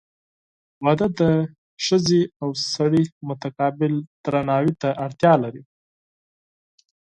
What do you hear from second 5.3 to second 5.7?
لري.